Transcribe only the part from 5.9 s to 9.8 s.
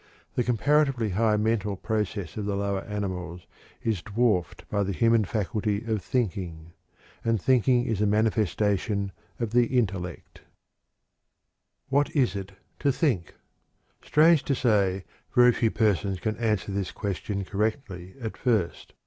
"thinking." And thinking is the manifestation of the